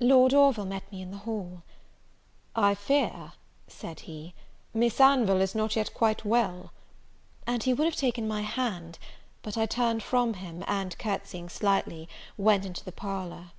Lord 0.00 0.32
Orville 0.32 0.64
met 0.64 0.90
me 0.90 1.02
in 1.02 1.10
the 1.10 1.18
hall. 1.18 1.62
"I 2.54 2.74
fear," 2.74 3.34
said 3.68 4.00
he, 4.08 4.32
"Miss 4.72 4.98
Anville 5.02 5.42
is 5.42 5.54
not 5.54 5.76
yet 5.76 5.92
quite 5.92 6.24
well?" 6.24 6.72
and 7.46 7.62
he 7.62 7.74
would 7.74 7.84
have 7.84 7.94
taken 7.94 8.26
my 8.26 8.40
hand, 8.40 8.98
but 9.42 9.58
I 9.58 9.66
turned 9.66 10.02
from 10.02 10.32
him, 10.32 10.64
and 10.66 10.96
courtsying 10.98 11.50
slightly, 11.50 12.08
went 12.38 12.64
into 12.64 12.86
the 12.86 12.90
parlour. 12.90 13.50